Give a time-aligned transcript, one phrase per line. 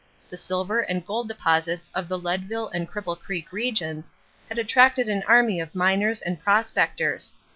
[0.31, 4.15] The silver and gold deposits of the Leadville and Cripple Creek regions
[4.49, 7.33] had attracted an army of miners and prospectors.